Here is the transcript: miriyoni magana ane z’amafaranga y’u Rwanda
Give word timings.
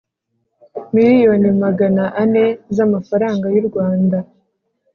miriyoni 0.93 1.49
magana 1.63 2.03
ane 2.21 2.45
z’amafaranga 2.75 3.45
y’u 3.55 3.65
Rwanda 3.67 4.17